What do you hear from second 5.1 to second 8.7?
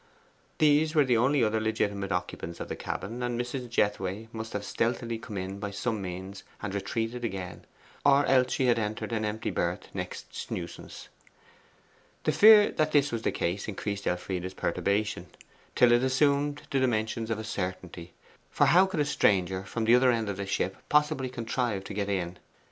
come in by some means and retreated again, or else she